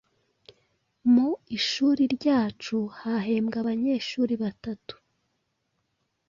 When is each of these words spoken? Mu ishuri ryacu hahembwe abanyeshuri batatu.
Mu 1.13 1.29
ishuri 1.57 2.03
ryacu 2.15 2.77
hahembwe 2.97 3.55
abanyeshuri 3.63 4.33
batatu. 4.43 4.95